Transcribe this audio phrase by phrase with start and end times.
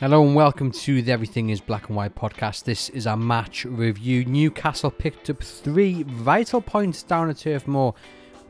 [0.00, 2.64] Hello and welcome to the Everything is Black and White podcast.
[2.64, 4.24] This is a match review.
[4.24, 7.94] Newcastle picked up three vital points down at Turf Moor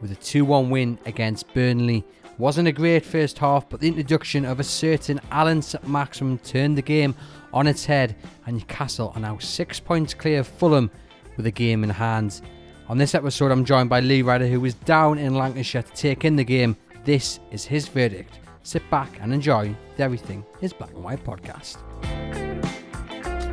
[0.00, 2.04] with a 2 1 win against Burnley.
[2.38, 6.82] Wasn't a great first half, but the introduction of a certain Allan Saint-Maximin turned the
[6.82, 7.16] game
[7.52, 8.14] on its head,
[8.46, 10.88] and Newcastle are now six points clear of Fulham
[11.36, 12.42] with a game in hand.
[12.88, 16.24] On this episode, I'm joined by Lee Ryder, who was down in Lancashire to take
[16.24, 16.76] in the game.
[17.02, 21.78] This is his verdict sit back and enjoy the Everything is Black and White podcast.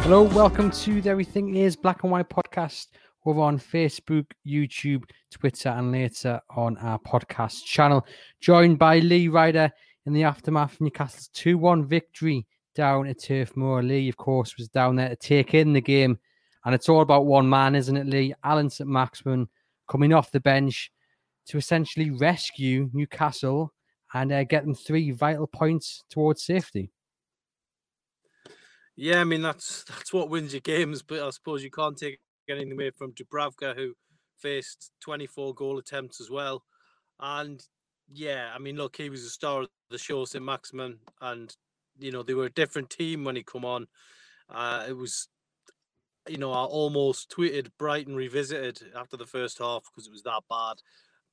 [0.02, 2.88] Hello, welcome to the Everything is Black and White podcast
[3.25, 8.05] over on Facebook, YouTube, Twitter, and later on our podcast channel.
[8.41, 9.72] Joined by Lee Ryder
[10.05, 13.81] in the aftermath of Newcastle's 2 1 victory down at Turf Moor.
[13.81, 16.19] Lee, of course, was down there to take in the game.
[16.66, 18.33] And it's all about one man, isn't it, Lee?
[18.44, 19.47] Allan Saint-Maximin
[19.88, 20.92] coming off the bench
[21.47, 23.73] to essentially rescue Newcastle
[24.22, 26.92] and uh, get them three vital points towards safety.
[28.96, 32.20] Yeah, I mean that's that's what wins your games, but I suppose you can't take
[32.50, 33.94] anything away from Dubravka, who
[34.40, 36.64] faced 24 goal attempts as well.
[37.20, 37.62] And
[38.12, 41.56] yeah, I mean, look, he was the star of the show, Saint-Maximin, and
[42.00, 43.88] you know they were a different team when he come on.
[44.50, 45.28] Uh, it was,
[46.28, 50.42] you know, I almost tweeted Brighton revisited after the first half because it was that
[50.50, 50.78] bad.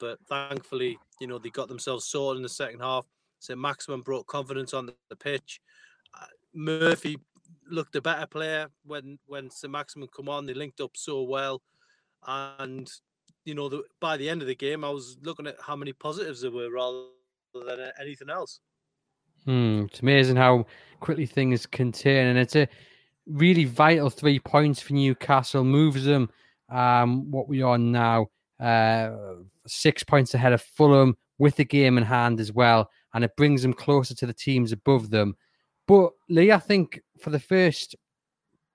[0.05, 3.07] But thankfully, you know, they got themselves sorted in the second half.
[3.39, 5.63] Saint-Maximin brought confidence on the pitch.
[6.21, 7.17] Uh, Murphy
[7.71, 10.45] looked a better player when when Saint-Maximin come on.
[10.45, 11.63] They linked up so well,
[12.29, 12.91] and
[13.47, 15.95] you know, the, by the end of the game, I was looking at how many
[15.95, 17.07] positives there were rather
[17.55, 18.61] than anything else.
[19.47, 20.67] Hmm, it's amazing how
[21.01, 22.69] quickly things can turn, and it's a
[23.27, 25.65] really vital three points for Newcastle.
[25.65, 26.29] Moves them
[26.69, 28.29] um, what we are now
[28.61, 29.11] uh,
[29.67, 33.63] six points ahead of Fulham with the game in hand as well, and it brings
[33.63, 35.37] them closer to the teams above them.
[35.87, 37.97] But Lee, I think for the first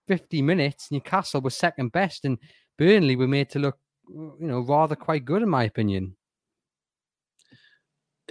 [0.07, 2.37] 50 minutes, Newcastle was second best, and
[2.77, 3.77] Burnley were made to look,
[4.07, 6.15] you know, rather quite good in my opinion.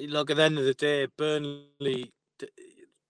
[0.00, 2.12] Look, at the end of the day, Burnley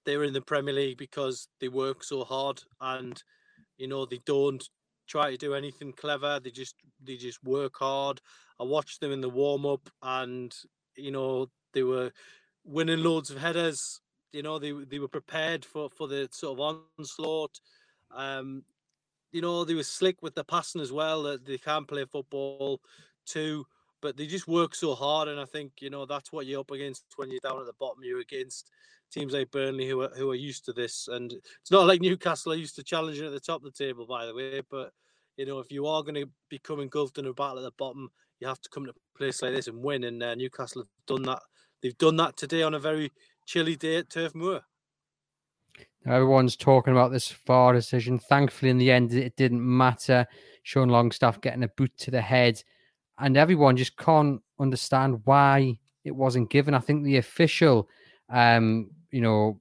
[0.09, 3.23] they were in the Premier League because they work so hard, and
[3.77, 4.67] you know they don't
[5.09, 6.39] try to do anything clever.
[6.41, 8.21] They just they just work hard.
[8.61, 10.55] I watched them in the warm up, and
[10.97, 12.13] you know they were
[12.65, 14.01] winning loads of headers.
[14.33, 17.61] You know they they were prepared for for the sort of onslaught.
[18.15, 18.65] Um,
[19.33, 21.23] you know they were slick with the passing as well.
[21.25, 22.81] That they can play football
[23.27, 23.65] too,
[24.01, 25.29] but they just work so hard.
[25.29, 27.73] And I think you know that's what you're up against when you're down at the
[27.79, 28.03] bottom.
[28.03, 28.71] You're against
[29.13, 31.09] teams like Burnley who are who are used to this.
[31.09, 34.07] And it's not like Newcastle are used to challenging at the top of the table,
[34.07, 34.63] by the way.
[34.71, 34.93] But
[35.37, 38.11] you know, if you are going to become engulfed in a battle at the bottom,
[38.41, 40.05] you have to come to a place like this and win.
[40.05, 41.41] And uh, Newcastle have done that.
[41.83, 43.13] They've done that today on a very
[43.47, 44.63] chilly day at Turf Moor.
[46.05, 48.19] Now everyone's talking about this VAR decision.
[48.19, 50.27] Thankfully, in the end, it didn't matter.
[50.63, 52.63] Sean Longstaff getting a boot to the head,
[53.19, 56.75] and everyone just can't understand why it wasn't given.
[56.75, 57.89] I think the official,
[58.29, 59.61] um, you know,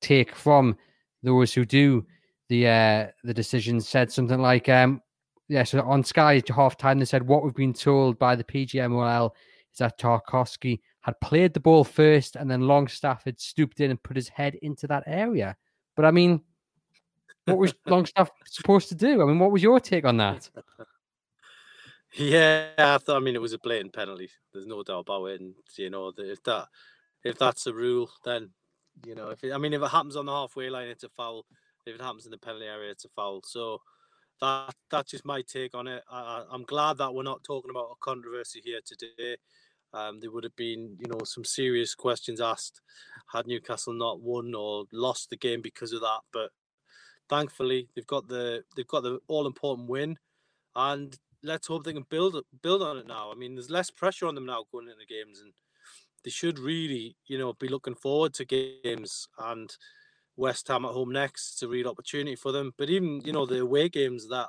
[0.00, 0.76] take from
[1.22, 2.06] those who do
[2.48, 5.00] the uh, the decision said something like, um,
[5.48, 9.30] yeah, so on Sky half time, they said what we've been told by the PGMOL
[9.72, 14.02] is that Tarkowski had played the ball first and then Longstaff had stooped in and
[14.02, 15.56] put his head into that area.
[15.96, 16.40] But I mean,
[17.44, 19.22] what was Longstaff supposed to do?
[19.22, 20.48] I mean, what was your take on that?
[22.16, 23.16] Yeah, I thought.
[23.16, 24.30] I mean, it was a blatant penalty.
[24.52, 25.40] There's no doubt about it.
[25.40, 26.68] And you know, if that
[27.24, 28.50] if that's the rule, then
[29.06, 31.08] you know, if it, I mean, if it happens on the halfway line, it's a
[31.08, 31.44] foul.
[31.86, 33.42] If it happens in the penalty area, it's a foul.
[33.44, 33.80] So
[34.40, 36.02] that that's just my take on it.
[36.10, 39.36] I, am glad that we're not talking about a controversy here today.
[39.92, 42.80] Um, there would have been, you know, some serious questions asked
[43.32, 46.20] had Newcastle not won or lost the game because of that.
[46.32, 46.50] But
[47.28, 50.16] thankfully, they've got the they've got the all important win,
[50.74, 53.30] and let's hope they can build build on it now.
[53.30, 55.52] I mean, there's less pressure on them now going into the games, and
[56.24, 59.76] they should really, you know, be looking forward to games and
[60.36, 61.52] West Ham at home next.
[61.52, 62.72] It's a real opportunity for them.
[62.76, 64.48] But even, you know, the away games that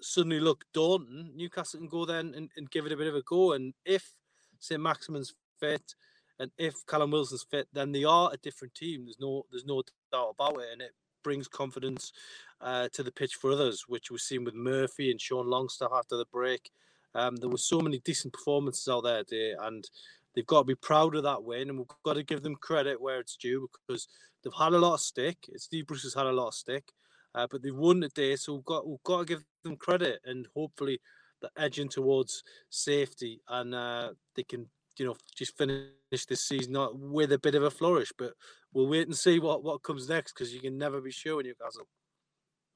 [0.00, 3.22] suddenly look daunting, Newcastle can go there and, and give it a bit of a
[3.22, 3.52] go.
[3.52, 4.14] And if
[4.58, 5.94] Saint-Maximin's fit,
[6.38, 9.04] And if Callum Wilson's fit, then they are a different team.
[9.04, 12.12] There's no there's no doubt about it, and it brings confidence
[12.60, 16.16] uh, to the pitch for others, which we've seen with Murphy and Sean Longstaff after
[16.16, 16.70] the break.
[17.14, 19.88] Um, there were so many decent performances out there today, and
[20.34, 23.00] they've got to be proud of that win, and we've got to give them credit
[23.00, 24.08] where it's due because
[24.42, 25.36] they've had a lot of stick.
[25.56, 26.92] Steve Bruce has had a lot of stick,
[27.34, 30.46] uh, but they've won today, so we've got we've got to give them credit, and
[30.54, 31.00] hopefully
[31.40, 34.66] they're edging towards safety, and uh, they can
[34.98, 38.12] you know just finish this season with a bit of a flourish.
[38.16, 38.34] But
[38.72, 41.46] we'll wait and see what what comes next because you can never be sure in
[41.46, 41.86] Newcastle.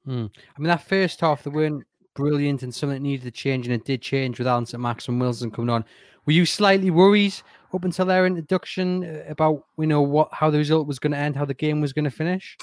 [0.05, 0.25] Hmm.
[0.55, 1.83] I mean, that first half they weren't
[2.17, 4.81] brilliant and something that needed to change, and it did change with Allan St.
[4.81, 5.85] Max and Wilson coming on.
[6.25, 7.35] Were you slightly worried
[7.73, 11.17] up until their introduction uh, about you know what how the result was going to
[11.17, 12.57] end, how the game was going to finish?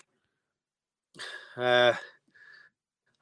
[1.56, 1.95] Uh,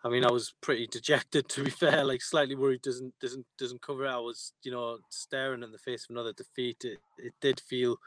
[0.03, 2.03] I mean, I was pretty dejected to be fair.
[2.03, 4.11] Like slightly worried doesn't doesn't doesn't cover it.
[4.11, 6.79] I was you know staring in the face of another defeat.
[6.85, 7.99] It it did feel,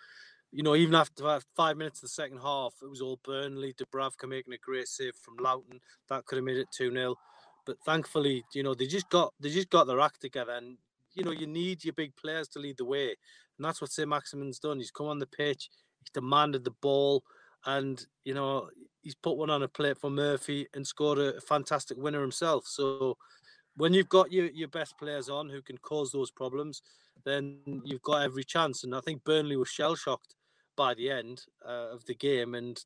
[0.51, 3.74] you know, even after five minutes of the second half, it was all Burnley.
[3.74, 5.80] Dubravka making a great save from Lowton.
[6.10, 7.16] that could have made it two 0
[7.65, 10.77] But thankfully, you know, they just got they just got their act together, and
[11.13, 13.15] you know, you need your big players to lead the way,
[13.57, 14.77] and that's what Saint-Maximin's done.
[14.77, 15.69] He's come on the pitch,
[16.00, 17.23] he's demanded the ball,
[17.65, 18.69] and you know
[19.01, 22.65] he's put one on a plate for Murphy and scored a fantastic winner himself.
[22.67, 23.17] So
[23.77, 26.81] when you've got your, your best players on who can cause those problems,
[27.23, 28.83] then you've got every chance.
[28.83, 30.35] And I think Burnley was shell shocked
[30.75, 32.56] by the end uh, of the game.
[32.56, 32.83] And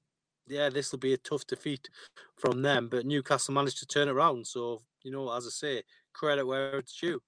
[0.50, 1.90] yeah, this will be a tough defeat
[2.38, 2.90] from them.
[2.90, 4.48] But Newcastle managed to turn it around.
[4.48, 7.22] So, you know, as I say, credit where it's due.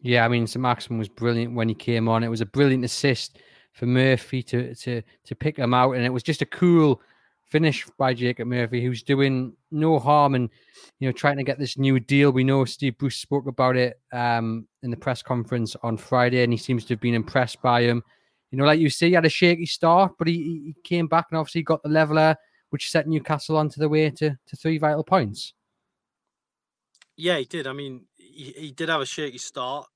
[0.00, 0.60] Yeah, I mean, St.
[0.60, 2.24] Maxim was brilliant when he came on.
[2.24, 3.38] It was a brilliant assist
[3.72, 7.00] for Murphy to to to pick him out, and it was just a cool
[7.46, 10.50] finish by Jacob Murphy, who's doing no harm and
[10.98, 12.30] you know trying to get this new deal.
[12.32, 16.52] We know Steve Bruce spoke about it um, in the press conference on Friday, and
[16.52, 18.02] he seems to have been impressed by him.
[18.54, 21.26] You know, like you say, he had a shaky start, but he, he came back
[21.28, 22.36] and obviously got the leveler,
[22.70, 25.54] which set Newcastle onto the way to, to three vital points.
[27.16, 27.66] Yeah, he did.
[27.66, 29.88] I mean, he, he did have a shaky start,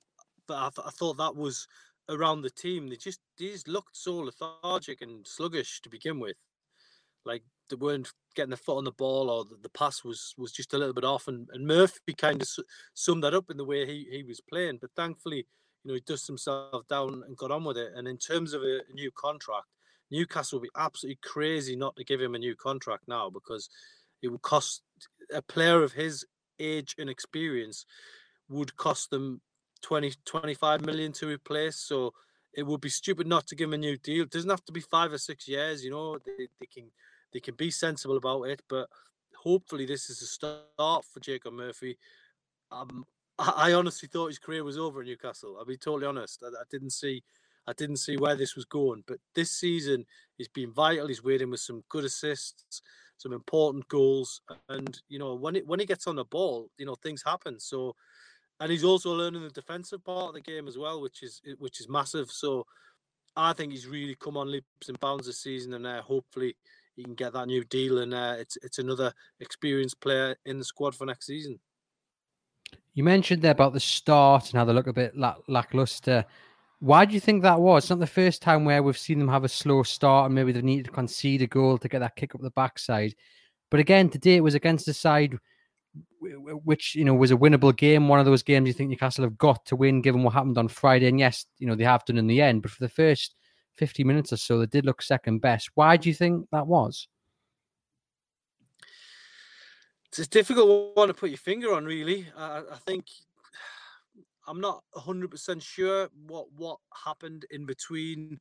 [0.48, 1.68] but I, th- I thought that was
[2.08, 2.88] around the team.
[2.88, 6.36] They just they just looked so lethargic and sluggish to begin with.
[7.24, 10.50] Like they weren't getting the foot on the ball, or the, the pass was was
[10.50, 11.28] just a little bit off.
[11.28, 12.64] And, and Murphy kind of su-
[12.94, 14.78] summed that up in the way he he was playing.
[14.80, 15.46] But thankfully,
[15.82, 17.92] you know, he dusted himself down and got on with it.
[17.94, 19.66] And in terms of a, new contract,
[20.10, 23.68] Newcastle would be absolutely crazy not to give him a new contract now because
[24.22, 24.82] it would cost
[25.32, 26.24] a player of his
[26.58, 27.84] age and experience
[28.48, 29.40] would cost them
[29.82, 32.12] 20 25 million to replace so
[32.52, 34.72] it would be stupid not to give him a new deal it doesn't have to
[34.72, 36.90] be five or six years you know they, they can
[37.32, 38.88] they can be sensible about it, but
[39.36, 41.98] hopefully this is a start for Jacob Murphy.
[42.70, 43.04] Um,
[43.38, 45.56] I, honestly thought his career was over in Newcastle.
[45.58, 46.42] I'll be totally honest.
[46.42, 47.22] I, I, didn't see,
[47.66, 49.04] I didn't see where this was going.
[49.06, 50.06] But this season,
[50.36, 51.06] he's been vital.
[51.06, 52.82] He's waiting with some good assists,
[53.16, 56.86] some important goals, and you know when it when he gets on the ball, you
[56.86, 57.60] know things happen.
[57.60, 57.94] So,
[58.60, 61.80] and he's also learning the defensive part of the game as well, which is which
[61.80, 62.30] is massive.
[62.30, 62.66] So,
[63.36, 66.56] I think he's really come on leaps and bounds this season, and uh, hopefully
[66.96, 70.64] he can get that new deal, and uh, it's it's another experienced player in the
[70.64, 71.60] squad for next season.
[72.98, 76.24] You mentioned there about the start and how they look a bit lack- lackluster.
[76.80, 77.84] Why do you think that was?
[77.84, 80.50] It's not the first time where we've seen them have a slow start and maybe
[80.50, 83.14] they need to concede a goal to get that kick up the backside.
[83.70, 85.38] But again, today it was against a side
[86.20, 88.08] which you know was a winnable game.
[88.08, 90.66] One of those games you think Newcastle have got to win, given what happened on
[90.66, 91.06] Friday.
[91.06, 92.62] And yes, you know they have done in the end.
[92.62, 93.36] But for the first
[93.76, 95.70] 50 minutes or so, they did look second best.
[95.76, 97.06] Why do you think that was?
[100.10, 102.26] It's a difficult one to put your finger on, really.
[102.36, 103.06] I, I think
[104.48, 108.38] I'm not 100% sure what what happened in between,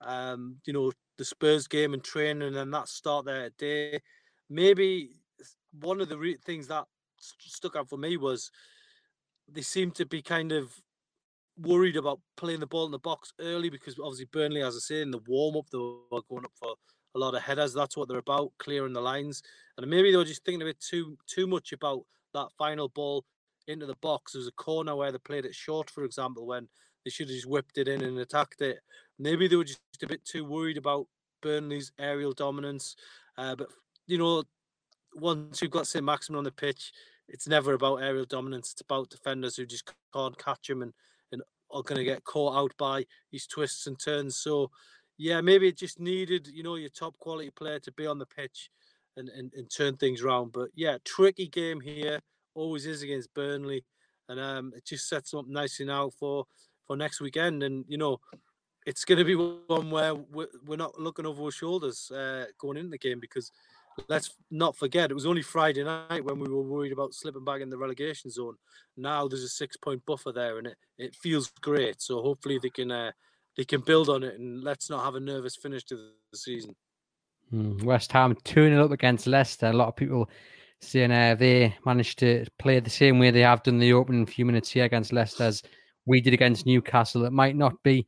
[0.00, 4.00] um, you know, the Spurs game and training and then that start there day.
[4.48, 5.10] Maybe
[5.80, 6.84] one of the re- things that
[7.18, 8.50] stuck out for me was
[9.50, 10.72] they seemed to be kind of
[11.58, 15.02] worried about playing the ball in the box early because obviously Burnley, as I say,
[15.02, 16.74] in the warm up, they were going up for
[17.14, 17.74] a lot of headers.
[17.74, 19.42] That's what they're about, clearing the lines.
[19.76, 22.02] And maybe they were just thinking a bit too too much about
[22.34, 23.24] that final ball
[23.68, 24.32] into the box.
[24.32, 26.68] There was a corner where they played it short, for example, when
[27.04, 28.78] they should have just whipped it in and attacked it.
[29.18, 31.06] Maybe they were just a bit too worried about
[31.42, 32.96] Burnley's aerial dominance.
[33.36, 33.68] Uh, but
[34.06, 34.44] you know,
[35.14, 36.92] once you've got Saint-Maximin on the pitch,
[37.28, 38.72] it's never about aerial dominance.
[38.72, 40.92] It's about defenders who just can't catch him and
[41.72, 44.36] are going to get caught out by his twists and turns.
[44.36, 44.70] So,
[45.18, 48.26] yeah, maybe it just needed, you know, your top quality player to be on the
[48.26, 48.70] pitch
[49.16, 50.52] and, and, and turn things around.
[50.52, 52.20] But yeah, tricky game here,
[52.54, 53.84] always is against Burnley.
[54.28, 56.46] And um, it just sets up nicely now for,
[56.86, 57.62] for next weekend.
[57.62, 58.20] And, you know,
[58.86, 62.76] it's going to be one where we're, we're not looking over our shoulders uh, going
[62.76, 63.52] into the game because
[64.08, 67.60] let's not forget it was only Friday night when we were worried about slipping back
[67.60, 68.56] in the relegation zone.
[68.96, 72.00] Now there's a six point buffer there, and it, it feels great.
[72.00, 73.12] So hopefully they can uh,
[73.56, 75.96] they can build on it, and let's not have a nervous finish to
[76.30, 76.74] the season.
[77.50, 79.66] Hmm, West Ham turning up against Leicester.
[79.66, 80.28] A lot of people
[80.80, 84.44] saying uh, they managed to play the same way they have done the opening few
[84.44, 85.62] minutes here against Leicester as
[86.06, 87.24] we did against Newcastle.
[87.24, 88.06] It might not be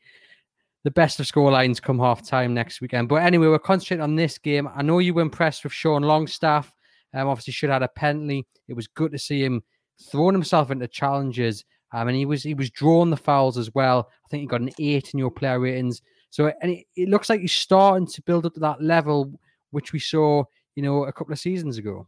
[0.83, 3.09] the best of score lines come half time next weekend.
[3.09, 4.69] But anyway, we're concentrating on this game.
[4.75, 6.73] I know you were impressed with Sean Longstaff.
[7.15, 8.47] Um, obviously, should have had a penalty.
[8.69, 9.63] It was good to see him
[10.11, 11.65] throwing himself into challenges.
[11.95, 14.11] Um, and he was he was drawing the fouls as well.
[14.25, 16.03] I think he got an eight in your player ratings.
[16.31, 19.39] So and it, it looks like he's starting to build up to that level
[19.71, 20.45] which we saw,
[20.77, 22.07] you know, a couple of seasons ago.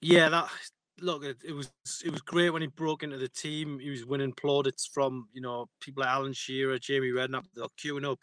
[0.00, 0.48] Yeah, that
[1.00, 1.72] look, it, it, was
[2.04, 3.80] it was great when he broke into the team.
[3.80, 7.46] He was winning plaudits from you know people like Alan Shearer, Jamie Redknapp.
[7.54, 8.20] They're queuing up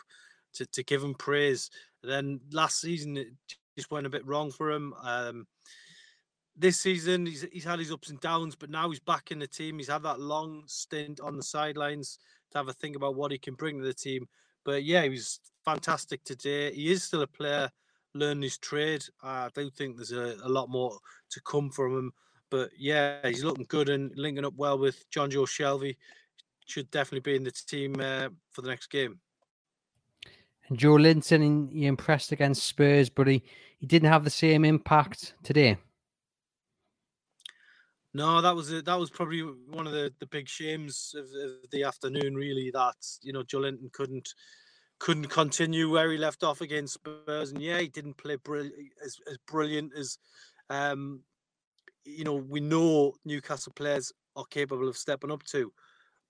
[0.54, 1.70] to, to give him praise.
[2.02, 3.28] Then last season it
[3.76, 4.94] just went a bit wrong for him.
[5.02, 5.48] Um,
[6.56, 9.48] this season he's he's had his ups and downs, but now he's back in the
[9.48, 9.78] team.
[9.78, 12.20] He's had that long stint on the sidelines
[12.52, 14.28] to have a think about what he can bring to the team.
[14.64, 16.74] But yeah, he was fantastic today.
[16.74, 17.70] He is still a player
[18.14, 19.04] learning his trade.
[19.22, 20.98] I don't think there's a, a lot more
[21.32, 22.14] to come from him.
[22.50, 25.98] But yeah, he's looking good and linking up well with Jonjo Shelvey.
[26.66, 29.20] Should definitely be in the team uh, for the next game.
[30.70, 33.44] And Joelinton, he impressed against Spurs, but he,
[33.80, 35.78] he didn't have the same impact today.
[38.14, 41.84] No, that was that was probably one of the, the big shames of, of the
[41.84, 42.36] afternoon.
[42.36, 44.34] Really, that you know Joelinton couldn't
[45.00, 49.18] couldn't continue where he left off against Spurs, and yeah, he didn't play brilliant as,
[49.30, 50.18] as brilliant as
[50.70, 51.22] um,
[52.06, 55.74] you know we know Newcastle players are capable of stepping up to.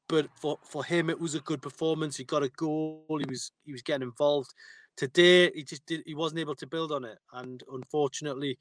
[0.09, 2.17] But for, for him, it was a good performance.
[2.17, 3.05] He got a goal.
[3.09, 4.53] He was he was getting involved.
[4.95, 6.03] Today, he just did.
[6.05, 8.57] He wasn't able to build on it, and unfortunately,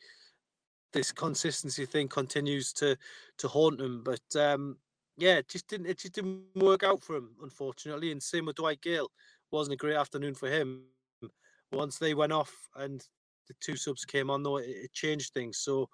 [0.92, 2.96] this consistency thing continues to
[3.38, 4.02] to haunt him.
[4.04, 4.76] But um,
[5.16, 8.12] yeah, it just didn't it just didn't work out for him, unfortunately.
[8.12, 9.10] And same with Dwight Gayle.
[9.50, 10.84] Wasn't a great afternoon for him.
[11.72, 13.04] Once they went off and
[13.48, 15.58] the two subs came on, though, it, it changed things.
[15.58, 15.88] So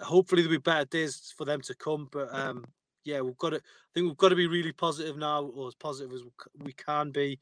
[0.00, 2.08] hopefully there'll be better days for them to come.
[2.10, 2.64] But um,
[3.04, 3.56] yeah, we've got to.
[3.56, 6.22] I think we've got to be really positive now, or as positive as
[6.58, 7.38] we can be.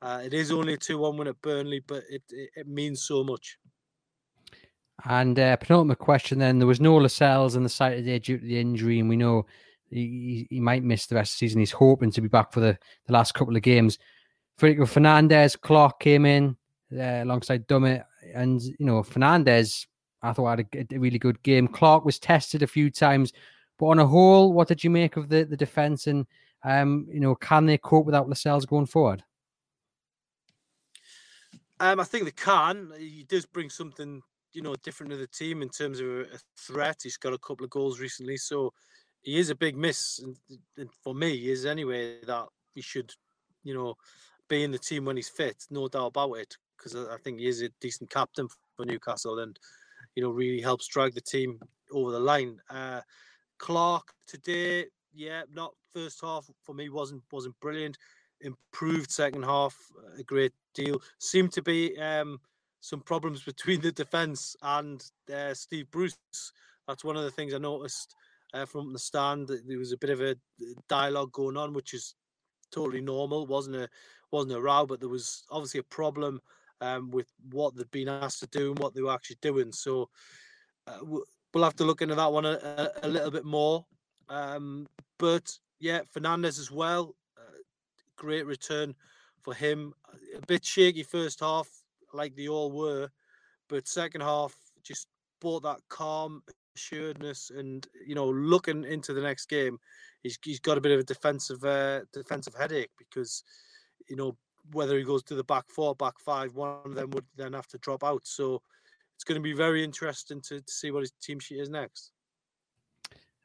[0.00, 3.22] Uh, it is only a two-one win at Burnley, but it, it, it means so
[3.22, 3.56] much.
[5.04, 8.44] And uh, penultimate question then: there was no Lascelles in the side today due to
[8.44, 9.46] the injury, and we know
[9.90, 11.60] he, he might miss the rest of the season.
[11.60, 13.98] He's hoping to be back for the, the last couple of games.
[14.58, 16.56] Federico Fernandez, Clark came in
[16.92, 19.86] uh, alongside Dummett, and you know Fernandez
[20.22, 21.66] I thought had a, a, really good game.
[21.66, 23.32] Clark was tested a few times,
[23.78, 26.06] but on a whole, what did you make of the, the defense?
[26.06, 26.26] And
[26.64, 29.24] um, you know, can they cope without Lascelles going forward?
[31.80, 32.92] Um, I think they can.
[32.96, 34.22] He does bring something,
[34.52, 36.26] you know, different to the team in terms of a
[36.58, 37.00] threat.
[37.02, 38.72] He's got a couple of goals recently, so
[39.22, 40.20] he is a big miss.
[40.76, 43.12] And, for me, he is anyway that he should,
[43.62, 43.94] you know,
[44.48, 45.64] be in the team when he's fit.
[45.70, 49.58] No doubt about it, because I think he is a decent captain for Newcastle and
[50.14, 51.58] you know, really helps drag the team
[51.92, 52.58] over the line.
[52.68, 53.00] Uh,
[53.58, 57.96] Clark today, yeah, not first half for me wasn't wasn't brilliant.
[58.40, 59.76] Improved second half
[60.18, 61.00] a great deal.
[61.18, 62.40] Seemed to be um,
[62.82, 65.02] some problems between the defence and
[65.34, 66.18] uh, Steve Bruce.
[66.86, 68.14] That's one of the things I noticed
[68.52, 69.48] uh, from the stand.
[69.48, 70.36] There was a bit of a
[70.88, 72.14] dialogue going on, which is
[72.70, 73.46] totally normal.
[73.46, 73.88] wasn't a
[74.30, 76.40] wasn't a row, but there was obviously a problem
[76.80, 79.72] um, with what they'd been asked to do and what they were actually doing.
[79.72, 80.08] So
[80.86, 82.58] uh, we'll have to look into that one a,
[83.02, 83.84] a, a little bit more.
[84.28, 84.86] Um,
[85.18, 87.14] but yeah, Fernandez as well.
[87.36, 87.58] Uh,
[88.16, 88.94] great return
[89.42, 89.92] for him.
[90.34, 91.68] A bit shaky first half,
[92.12, 93.08] like they all were,
[93.68, 95.06] but second half just
[95.40, 96.42] brought that calm
[96.76, 99.78] assuredness and you know looking into the next game
[100.22, 103.44] he's, he's got a bit of a defensive uh, defensive headache because
[104.08, 104.36] you know
[104.72, 107.66] whether he goes to the back four, back five, one of them would then have
[107.68, 108.20] to drop out.
[108.24, 108.62] So
[109.16, 112.12] it's going to be very interesting to, to see what his team sheet is next.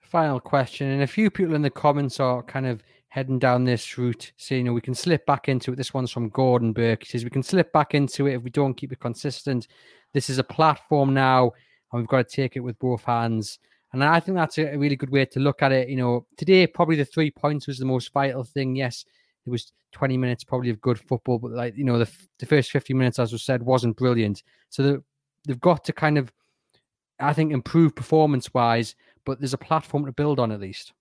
[0.02, 3.98] Final question, and a few people in the comments are kind of heading down this
[3.98, 5.76] route, saying, you know, we can slip back into it.
[5.76, 7.04] This one's from Gordon Burke.
[7.04, 9.68] He says we can slip back into it if we don't keep it consistent.
[10.14, 11.52] This is a platform now,
[11.92, 13.60] and we've got to take it with both hands.
[13.94, 15.90] And I think that's a really good way to look at it.
[15.90, 18.76] You know, today probably the three points was the most vital thing.
[18.76, 19.06] Yes,
[19.46, 22.10] it was 20 minutes probably of good football, but like you know, the,
[22.40, 24.44] the first 50 minutes, as was said, wasn't brilliant.
[24.70, 25.02] So
[25.46, 26.32] they've got to kind of,
[27.20, 28.96] I think, improve performance wise,
[29.26, 30.94] but there's a platform to build on at least.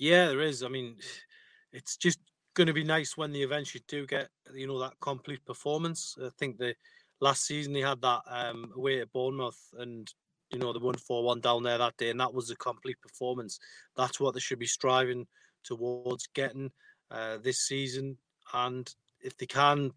[0.00, 0.62] Yeah, there is.
[0.64, 0.96] I mean,
[1.72, 2.18] it's just
[2.54, 6.16] going to be nice when they eventually do get you know that complete performance.
[6.20, 6.74] I think the
[7.20, 10.12] last season they had that um, away at Bournemouth and
[10.50, 13.00] you know the one four one down there that day, and that was a complete
[13.00, 13.60] performance.
[13.96, 15.26] That's what they should be striving
[15.62, 16.70] towards getting
[17.10, 18.16] uh, this season.
[18.52, 19.92] And if they can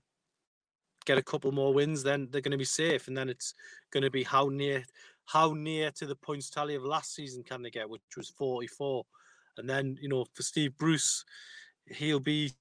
[1.05, 3.07] get a couple more wins, then they're going to be safe.
[3.07, 3.53] And then it's
[3.91, 4.83] going to be how near
[5.25, 9.05] how near to the points tally of last season can they get, which was 44.
[9.57, 11.23] And then you know for Steve Bruce,
[11.87, 12.51] he'll be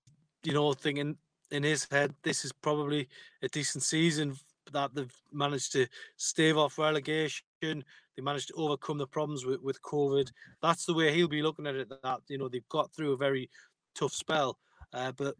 [0.45, 1.17] you know thinking
[1.51, 3.09] in his head this is probably
[3.43, 4.35] a decent season
[4.73, 7.43] that they've managed to stave off relegation.
[7.61, 10.31] They managed to overcome the problems with, with COVID.
[10.63, 11.89] That's the way he'll be looking at it.
[12.03, 13.51] That you know they've got through a very
[13.95, 14.59] tough spell,
[14.93, 15.35] uh, but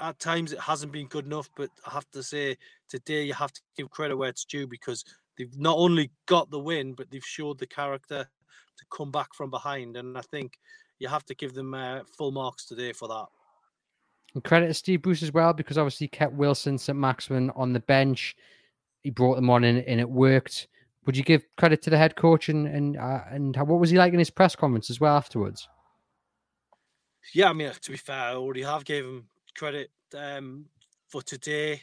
[0.00, 1.50] at times it hasn't been good enough.
[1.56, 2.56] But I have to say
[2.88, 5.04] today you have to give credit where it's due because
[5.36, 8.28] they've not only got the win, but they've showed the character
[8.78, 9.96] to come back from behind.
[9.96, 10.58] And I think
[10.98, 13.26] you have to give them uh, full marks today for that.
[14.34, 16.98] And credit to Steve Bruce as well because obviously he kept Wilson, St.
[16.98, 18.36] Maximin on the bench
[19.02, 20.68] he brought them on and, and it worked.
[21.06, 23.90] Would you give credit to the head coach and and uh, and how, what was
[23.90, 25.68] he like in his press conference as well afterwards?
[27.34, 29.24] Yeah, I mean to be fair, I already have gave him
[29.56, 30.66] credit um,
[31.08, 31.80] for today.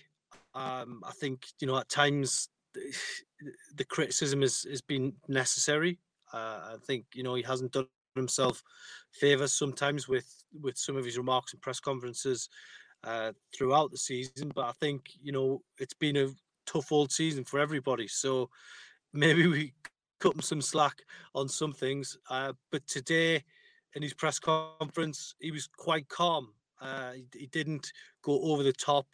[0.53, 2.96] Um, I think you know at times the,
[3.75, 5.98] the criticism has, has been necessary.
[6.34, 8.63] I think you know he hasn't done himself
[9.12, 12.50] favors sometimes with with some of his remarks and press conferences
[13.03, 14.51] uh, throughout the season.
[14.53, 16.29] But I think you know it's been a
[16.65, 18.08] tough old season for everybody.
[18.08, 18.50] So
[19.13, 19.74] maybe we
[20.20, 21.03] cut him some slack
[21.34, 22.17] on some things.
[22.29, 23.44] Uh, but today,
[23.96, 26.50] in his press conference, he was quite calm.
[26.82, 27.91] Uh, he, he, didn't
[28.22, 29.08] go over the top.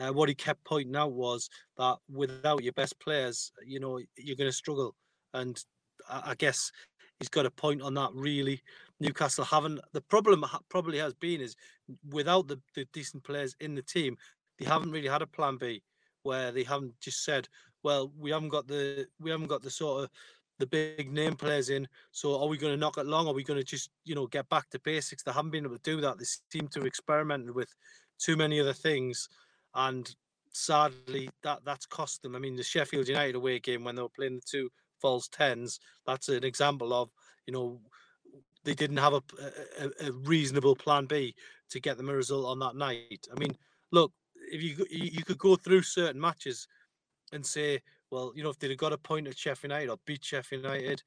[0.00, 4.36] Uh, what he kept pointing out was that without your best players, you know, you're
[4.36, 4.96] going to struggle.
[5.32, 5.62] And
[6.08, 6.70] I, guess
[7.18, 8.10] he's got a point on that.
[8.14, 8.62] Really,
[9.00, 9.80] Newcastle haven't.
[9.92, 11.56] The problem probably has been is
[12.10, 14.16] without the, the decent players in the team,
[14.58, 15.82] they haven't really had a plan B
[16.22, 17.48] where they haven't just said,
[17.82, 20.10] well, we haven't got the we haven't got the sort of
[20.58, 21.86] the big name players in.
[22.12, 23.26] So are we going to knock it long?
[23.26, 25.22] Are we going to just you know get back to basics?
[25.22, 26.18] They haven't been able to do that.
[26.18, 27.74] They seem to have experimented with
[28.18, 29.28] too many other things,
[29.74, 30.08] and
[30.52, 32.36] sadly that that's cost them.
[32.36, 34.70] I mean, the Sheffield United away game when they were playing the two
[35.04, 37.10] false tens, that's an example of
[37.46, 37.78] you know
[38.64, 39.22] they didn't have a,
[39.78, 41.34] a, a reasonable plan B
[41.68, 43.26] to get them a result on that night.
[43.30, 43.54] I mean,
[43.92, 44.12] look,
[44.50, 46.66] if you you could go through certain matches
[47.34, 49.98] and say, well, you know, if they'd have got a point at Sheffield United or
[50.06, 51.02] beat Sheffield United,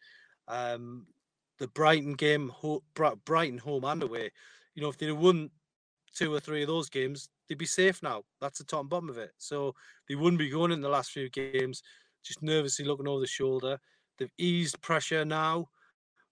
[0.47, 1.07] um,
[1.57, 2.51] the Brighton game,
[3.25, 4.29] Brighton home and away,
[4.75, 5.49] you know, if they'd have won
[6.13, 8.21] two or three of those games, they'd be safe now.
[8.41, 9.31] That's the top and bottom of it.
[9.39, 9.73] So
[10.07, 11.81] they wouldn't be going in the last few games
[12.27, 13.79] just nervously looking over the shoulder.
[14.17, 15.69] They've eased pressure now,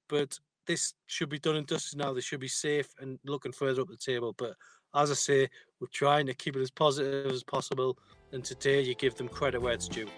[0.10, 2.14] but this should be done and dusted now.
[2.14, 4.34] They should be safe and looking further up the table.
[4.38, 4.56] But
[4.96, 7.98] as I say, we're trying to keep it as positive as possible.
[8.32, 10.10] And today, you give them credit where it's due.